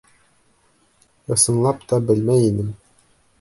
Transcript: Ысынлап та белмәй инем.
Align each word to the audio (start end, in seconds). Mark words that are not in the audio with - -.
Ысынлап 1.35 1.85
та 1.93 2.01
белмәй 2.09 2.47
инем. 2.49 2.73